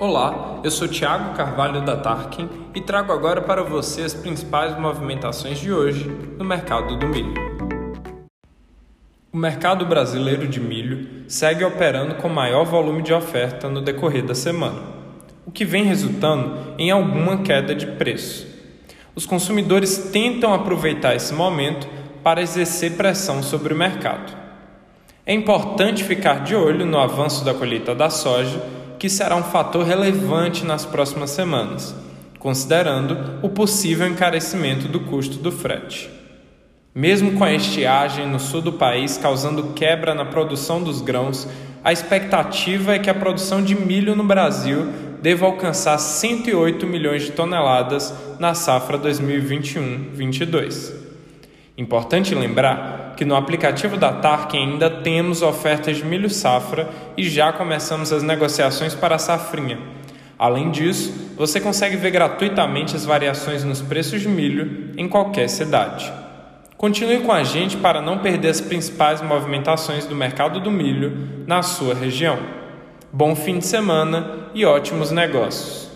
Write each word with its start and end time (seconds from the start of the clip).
Olá, 0.00 0.62
eu 0.64 0.70
sou 0.70 0.88
Thiago 0.88 1.34
Carvalho 1.34 1.84
da 1.84 1.94
Tarkin 1.94 2.48
e 2.74 2.80
trago 2.80 3.12
agora 3.12 3.42
para 3.42 3.62
você 3.62 4.00
as 4.00 4.14
principais 4.14 4.74
movimentações 4.80 5.58
de 5.58 5.70
hoje 5.70 6.10
no 6.38 6.42
mercado 6.42 6.96
do 6.96 7.06
milho. 7.06 7.34
O 9.30 9.36
mercado 9.36 9.84
brasileiro 9.84 10.48
de 10.48 10.58
milho 10.58 11.24
segue 11.28 11.62
operando 11.64 12.14
com 12.14 12.30
maior 12.30 12.64
volume 12.64 13.02
de 13.02 13.12
oferta 13.12 13.68
no 13.68 13.82
decorrer 13.82 14.24
da 14.24 14.34
semana, 14.34 14.80
o 15.44 15.50
que 15.50 15.66
vem 15.66 15.84
resultando 15.84 16.74
em 16.78 16.90
alguma 16.90 17.42
queda 17.42 17.74
de 17.74 17.86
preço. 17.86 18.48
Os 19.14 19.26
consumidores 19.26 20.08
tentam 20.10 20.54
aproveitar 20.54 21.14
esse 21.14 21.34
momento 21.34 21.86
para 22.22 22.40
exercer 22.40 22.96
pressão 22.96 23.42
sobre 23.42 23.74
o 23.74 23.76
mercado. 23.76 24.34
É 25.26 25.34
importante 25.34 26.02
ficar 26.02 26.42
de 26.42 26.56
olho 26.56 26.86
no 26.86 26.98
avanço 26.98 27.44
da 27.44 27.52
colheita 27.52 27.94
da 27.94 28.08
soja 28.08 28.79
que 29.00 29.08
será 29.08 29.34
um 29.34 29.42
fator 29.42 29.84
relevante 29.86 30.62
nas 30.62 30.84
próximas 30.84 31.30
semanas, 31.30 31.94
considerando 32.38 33.38
o 33.42 33.48
possível 33.48 34.06
encarecimento 34.06 34.86
do 34.86 35.00
custo 35.00 35.38
do 35.38 35.50
frete. 35.50 36.10
Mesmo 36.94 37.32
com 37.32 37.42
a 37.42 37.54
estiagem 37.54 38.28
no 38.28 38.38
sul 38.38 38.60
do 38.60 38.74
país 38.74 39.16
causando 39.16 39.72
quebra 39.72 40.14
na 40.14 40.26
produção 40.26 40.82
dos 40.82 41.00
grãos, 41.00 41.48
a 41.82 41.90
expectativa 41.90 42.94
é 42.94 42.98
que 42.98 43.08
a 43.08 43.14
produção 43.14 43.64
de 43.64 43.74
milho 43.74 44.14
no 44.14 44.22
Brasil 44.22 44.92
deva 45.22 45.46
alcançar 45.46 45.96
108 45.96 46.86
milhões 46.86 47.22
de 47.22 47.32
toneladas 47.32 48.12
na 48.38 48.52
safra 48.52 48.98
2021-22. 48.98 51.09
Importante 51.80 52.34
lembrar 52.34 53.14
que 53.16 53.24
no 53.24 53.34
aplicativo 53.34 53.96
da 53.96 54.12
TARC 54.12 54.54
ainda 54.54 54.90
temos 54.90 55.40
ofertas 55.40 55.96
de 55.96 56.04
milho 56.04 56.28
safra 56.28 56.90
e 57.16 57.26
já 57.26 57.54
começamos 57.54 58.12
as 58.12 58.22
negociações 58.22 58.94
para 58.94 59.14
a 59.14 59.18
safrinha. 59.18 59.78
Além 60.38 60.70
disso, 60.70 61.32
você 61.38 61.58
consegue 61.58 61.96
ver 61.96 62.10
gratuitamente 62.10 62.94
as 62.94 63.06
variações 63.06 63.64
nos 63.64 63.80
preços 63.80 64.20
de 64.20 64.28
milho 64.28 64.90
em 64.94 65.08
qualquer 65.08 65.48
cidade. 65.48 66.12
Continue 66.76 67.20
com 67.20 67.32
a 67.32 67.42
gente 67.42 67.78
para 67.78 68.02
não 68.02 68.18
perder 68.18 68.48
as 68.48 68.60
principais 68.60 69.22
movimentações 69.22 70.04
do 70.04 70.14
mercado 70.14 70.60
do 70.60 70.70
milho 70.70 71.44
na 71.46 71.62
sua 71.62 71.94
região. 71.94 72.38
Bom 73.10 73.34
fim 73.34 73.56
de 73.56 73.64
semana 73.64 74.50
e 74.52 74.66
ótimos 74.66 75.10
negócios! 75.10 75.89